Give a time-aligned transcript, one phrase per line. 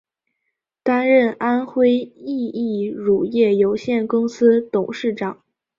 [0.81, 5.43] 担任安徽益益乳业有限公司董事长。